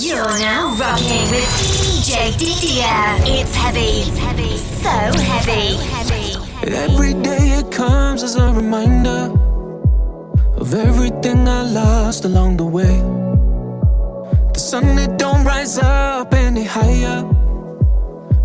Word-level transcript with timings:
You're 0.00 0.38
now 0.38 0.76
rocking 0.76 1.28
with 1.28 1.48
DJ 1.58 2.30
Didier. 2.38 3.18
It's 3.26 3.52
heavy. 3.52 4.06
It's 4.06 4.16
heavy. 4.16 4.56
So 4.56 4.88
heavy. 4.88 5.74
Every 6.72 7.14
day 7.14 7.58
it 7.58 7.72
comes 7.72 8.22
as 8.22 8.36
a 8.36 8.52
reminder 8.52 9.34
of 10.56 10.72
everything 10.72 11.48
I 11.48 11.62
lost 11.62 12.24
along 12.24 12.58
the 12.58 12.64
way. 12.64 13.00
The 14.52 14.60
sun 14.60 14.98
it 14.98 15.18
don't 15.18 15.44
rise 15.44 15.78
up 15.78 16.32
any 16.32 16.62
higher. 16.62 17.24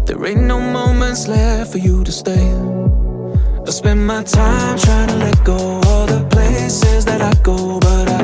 There 0.06 0.26
ain't 0.26 0.42
no 0.42 0.60
moments 0.60 1.28
left 1.28 1.72
for 1.72 1.78
you 1.78 2.04
to 2.04 2.12
stay. 2.12 2.50
I 3.68 3.70
spend 3.70 4.08
my 4.08 4.24
time 4.24 4.80
trying 4.80 5.10
to 5.10 5.16
let 5.18 5.44
go 5.44 5.58
all 5.86 6.08
the 6.08 6.26
places 6.32 7.06
that 7.06 7.22
I 7.22 7.34
go, 7.44 7.80
but 7.80 8.10
I 8.10 8.23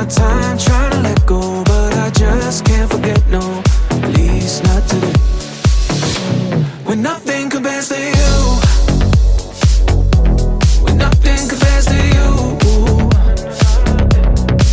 my 0.00 0.06
time 0.06 0.56
trying 0.56 0.90
to 0.92 1.00
let 1.00 1.26
go, 1.26 1.62
but 1.64 1.94
I 1.94 2.10
just 2.10 2.64
can't 2.64 2.90
forget, 2.90 3.20
no, 3.28 3.62
at 3.90 4.08
least 4.16 4.64
not 4.64 4.82
today. 4.88 5.12
When 6.84 7.02
nothing 7.02 7.50
compares 7.50 7.88
to 7.88 7.98
you, 7.98 8.32
when 10.84 10.96
nothing 10.96 11.48
compares 11.48 11.86
to 11.92 11.98
you, 12.16 12.28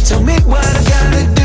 tell 0.05 0.23
me 0.23 0.35
what 0.51 0.65
I 0.65 0.83
gotta 0.91 1.35
do. 1.35 1.36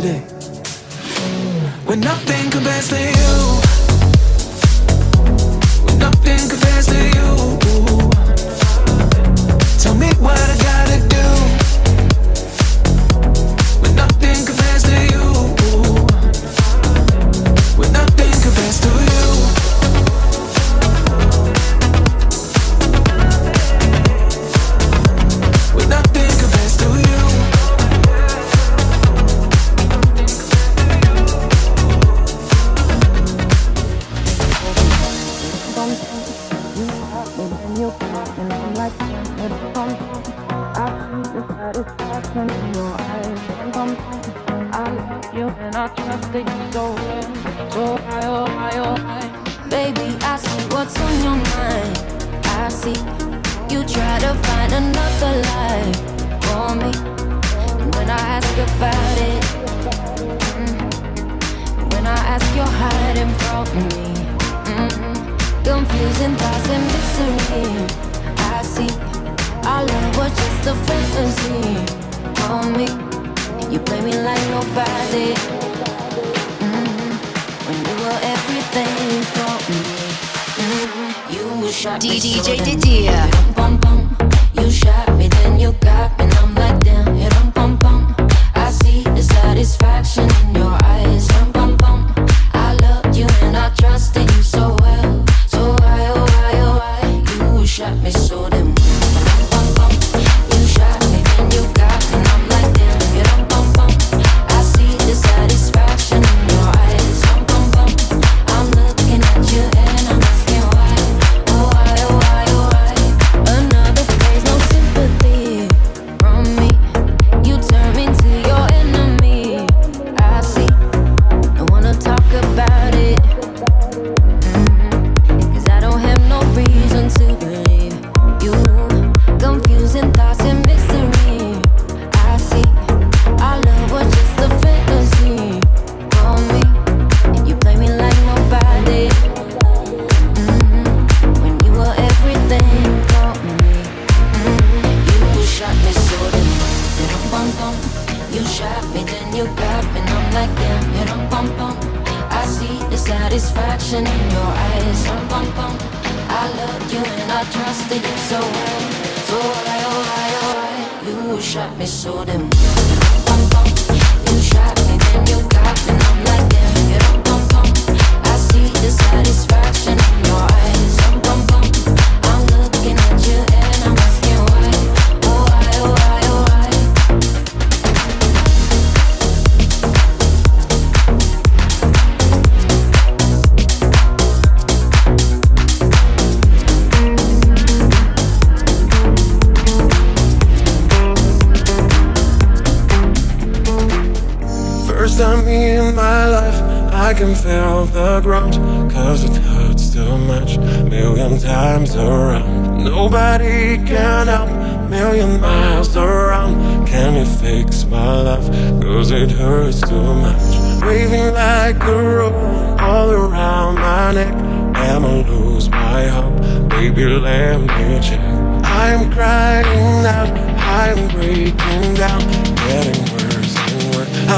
today. 0.00 0.37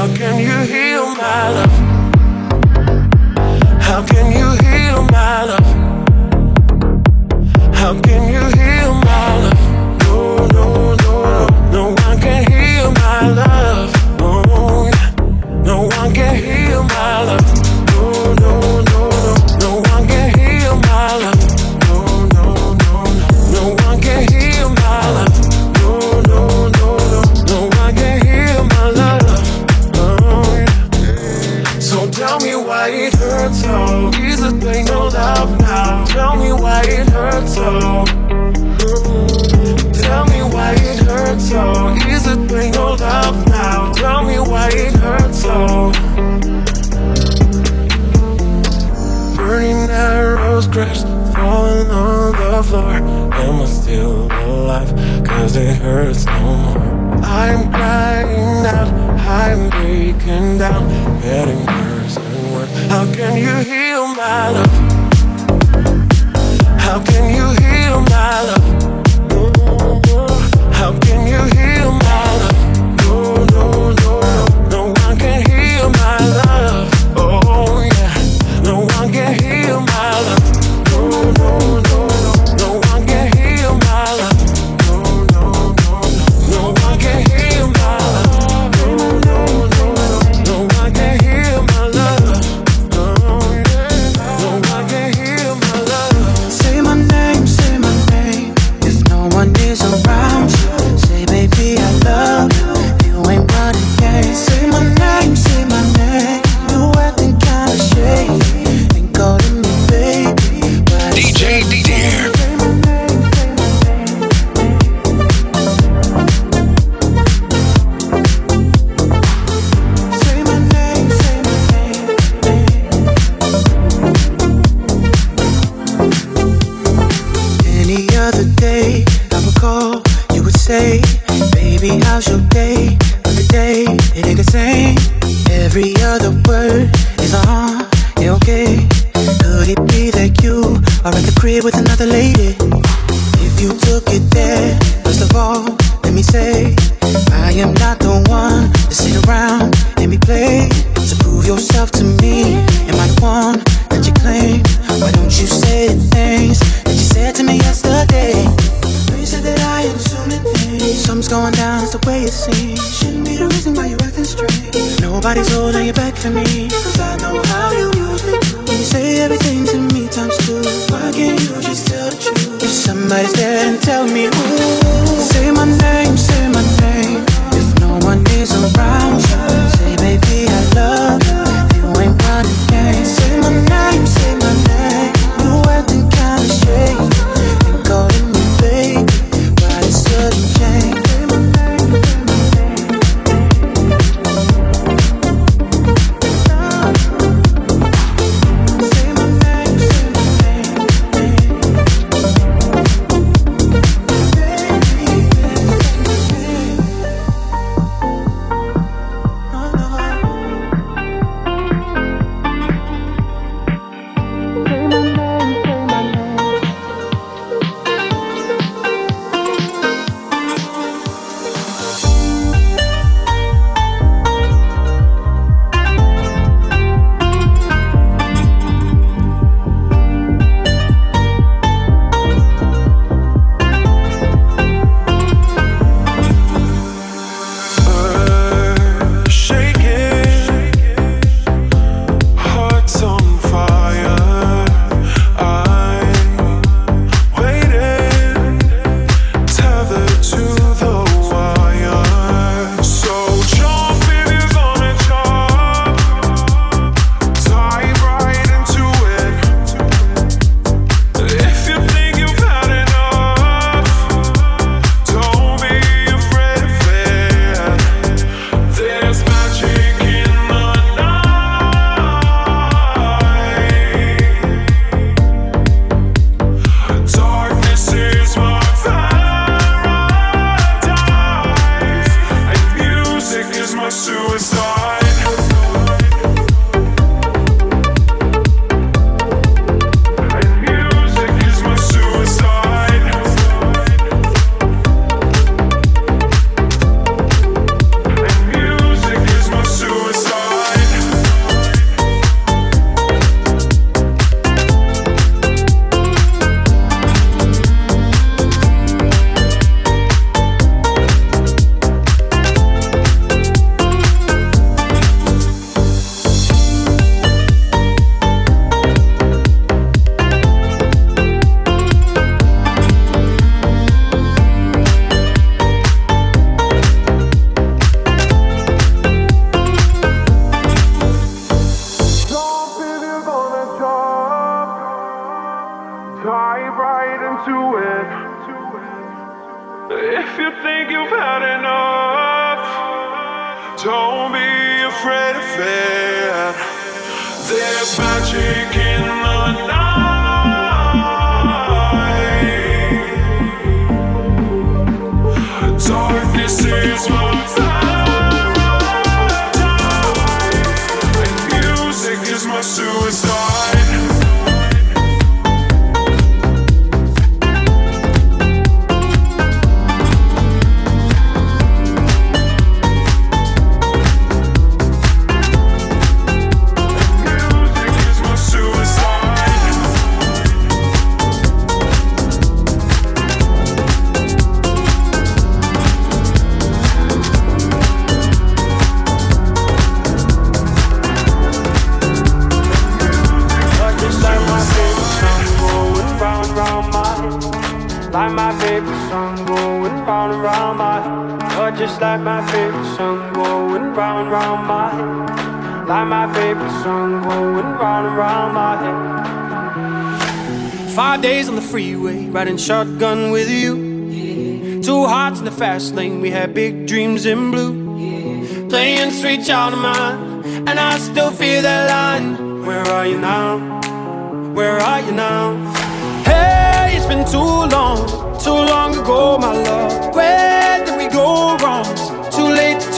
How 0.01 0.07
can 0.15 0.39
you 0.39 0.73
heal 0.73 1.13
my 1.13 1.49
love? 1.49 1.80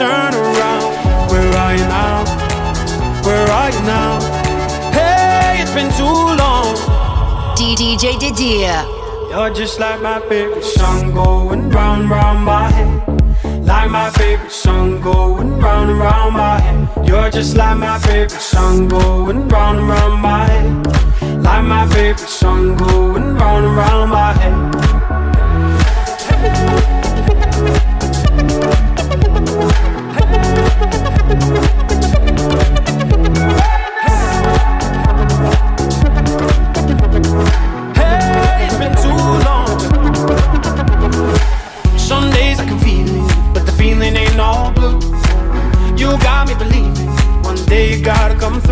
turn 0.04 0.34
around. 0.34 0.90
Where 1.32 1.52
are 1.64 1.76
you 1.80 1.88
now? 2.00 2.18
Where 3.26 3.48
are 3.60 3.70
you 3.76 3.84
now? 3.96 4.12
Hey, 4.98 5.62
it's 5.62 5.74
been 5.78 5.92
too 6.00 6.20
long. 6.42 6.76
DDJ 7.58 8.20
Didier. 8.20 8.84
You're 9.32 9.54
just 9.54 9.80
like 9.80 10.02
my 10.02 10.20
favorite 10.28 10.64
song 10.64 11.14
going 11.14 11.70
round, 11.70 12.10
round 12.10 12.44
my 12.44 12.70
head. 12.78 12.92
Like 13.70 13.90
my 13.90 14.10
favorite 14.10 14.52
song 14.52 15.02
going 15.02 15.52
round 15.60 15.90
and 15.92 16.00
round 16.00 16.34
my 16.34 16.60
head. 16.60 17.08
You're 17.08 17.30
just 17.30 17.56
like 17.56 17.78
my 17.78 17.98
favorite 18.00 18.46
song 18.54 18.90
going 18.90 19.48
round 19.48 19.80
and 19.80 19.88
round 19.88 20.22
my 20.22 20.44
head. 20.52 21.44
Like 21.48 21.64
my 21.64 21.88
favorite 21.96 22.32
song 22.42 22.76
going 22.76 23.36
round 23.40 23.66
and 23.68 23.76
round 23.78 24.12
my 24.12 24.34
head. 24.42 24.93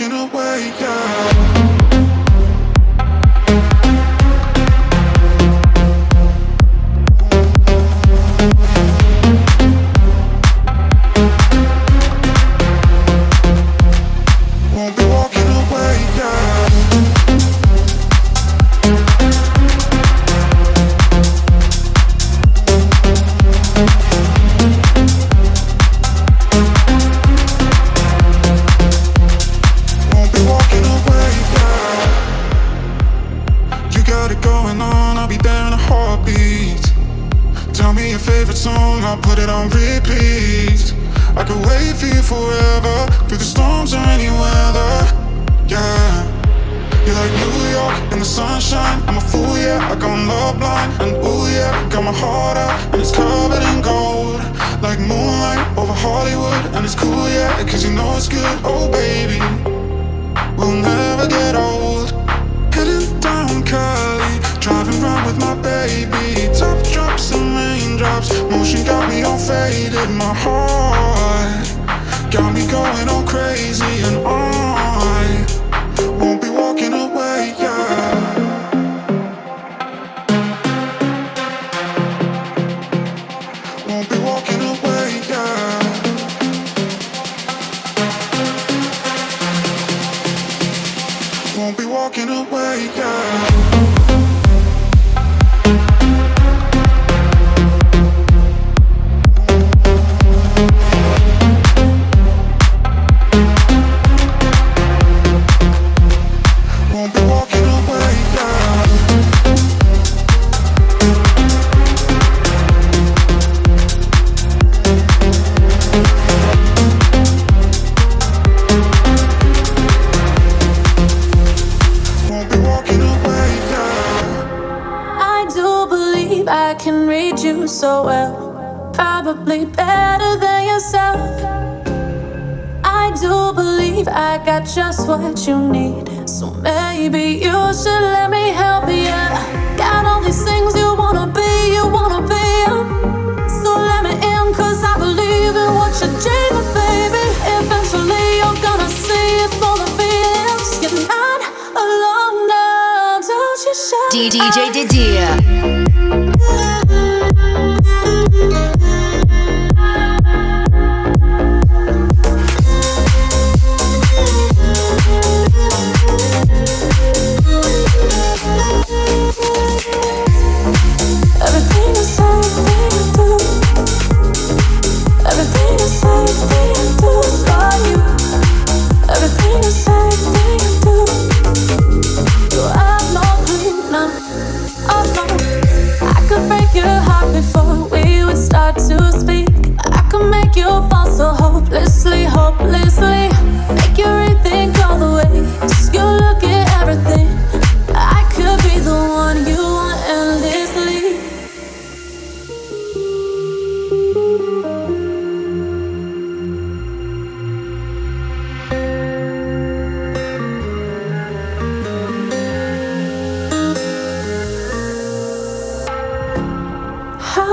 walking 0.00 0.16
away, 0.16 0.72
yeah. 0.80 1.49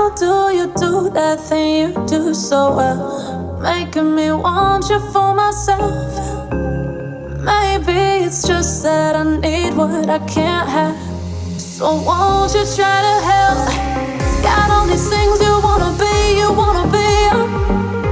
How 0.08 0.14
do 0.14 0.56
you 0.56 0.66
do 0.74 1.10
that 1.10 1.38
thing 1.38 1.92
you 1.92 2.06
do 2.06 2.32
so 2.32 2.74
well? 2.74 3.58
Making 3.60 4.14
me 4.14 4.32
want 4.32 4.88
you 4.88 5.00
for 5.12 5.34
myself. 5.34 5.92
Maybe 7.44 8.24
it's 8.24 8.42
just 8.48 8.82
that 8.84 9.16
I 9.16 9.24
need 9.24 9.76
what 9.76 10.08
I 10.08 10.18
can't 10.20 10.66
have. 10.66 10.96
So 11.60 12.00
won't 12.06 12.54
you 12.54 12.64
try 12.74 12.98
to 13.08 13.16
help? 13.30 13.68
Got 14.42 14.70
all 14.70 14.86
these 14.86 15.10
things 15.10 15.42
you 15.42 15.54
wanna 15.62 15.92
be, 16.00 16.38
you 16.40 16.54
wanna 16.54 16.86
be. 16.88 17.12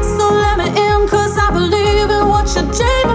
So 0.05 0.25
let 0.45 0.59
me 0.59 0.69
in, 0.69 1.09
cause 1.09 1.39
I 1.39 1.49
believe 1.51 2.11
in 2.11 2.29
what 2.29 2.45
you're 2.55 2.71
doing. 2.73 3.06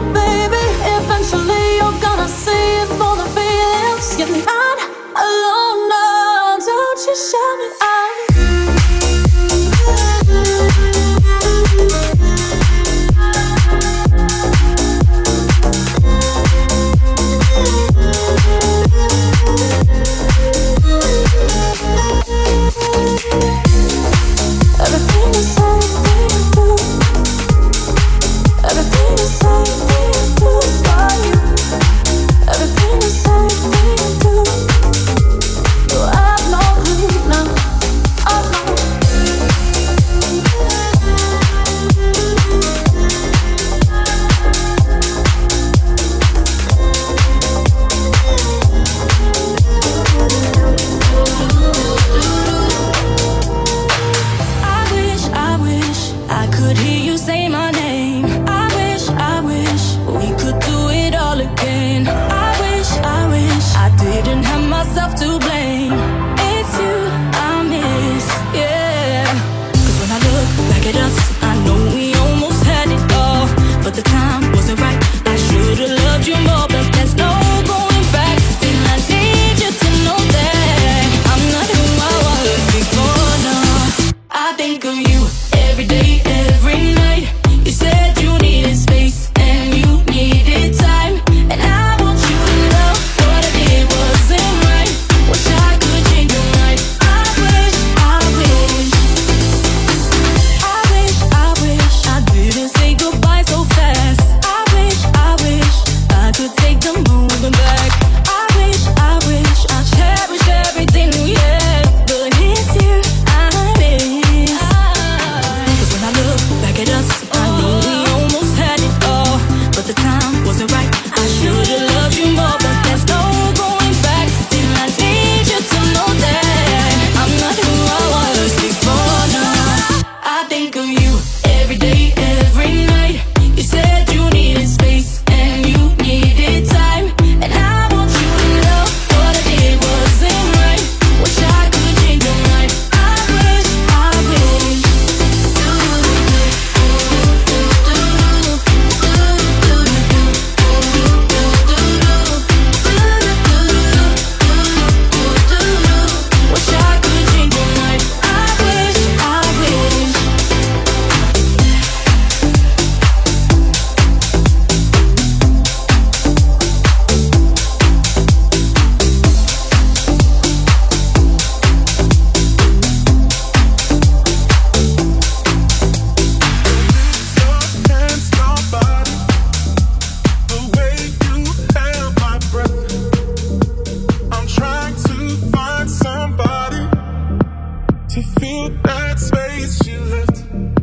that 188.84 189.20
space 189.20 189.88
you 189.88 190.00
left. 190.00 190.81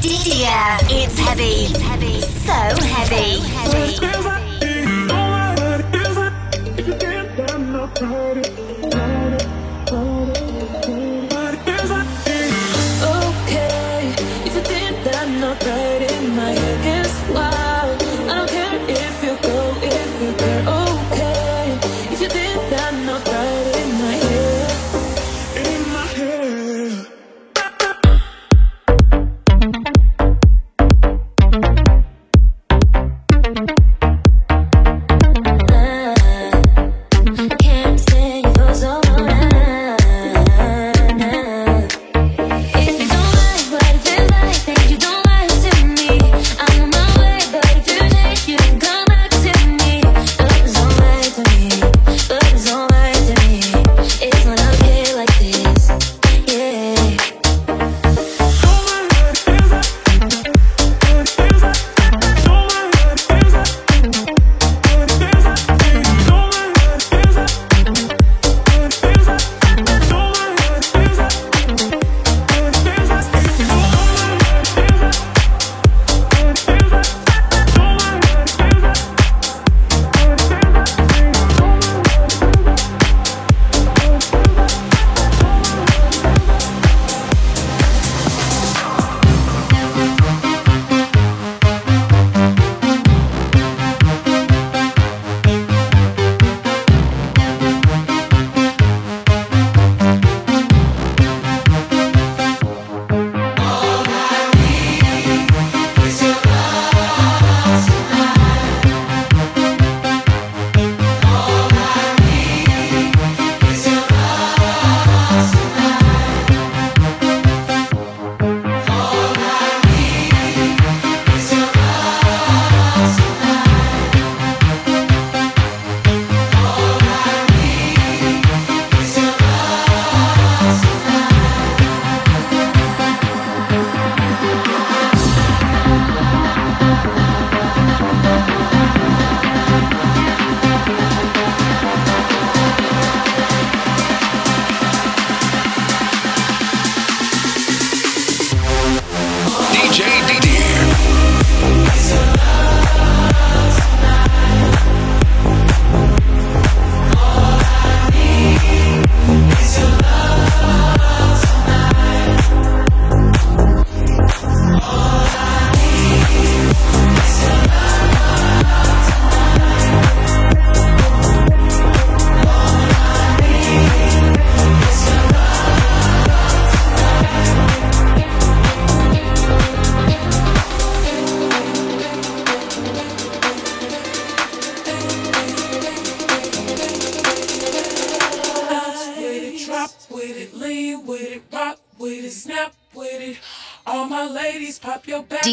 Didier, 0.00 0.78
It's 0.90 1.18
heavy. 1.18 1.66
It's 1.66 1.80
heavy. 1.80 2.20
So 2.20 2.52
heavy. 2.52 3.40
So 3.40 4.00
heavy. 4.02 4.33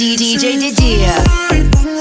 DJ 0.00 0.56
Didier. 0.56 1.99